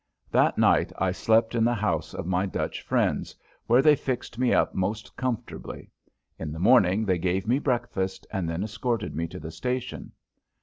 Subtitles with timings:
[0.31, 3.35] That night I slept in the house of my Dutch friends,
[3.67, 5.91] where they fixed me up most comfortably.
[6.39, 10.13] In the morning they gave me breakfast and then escorted me to the station.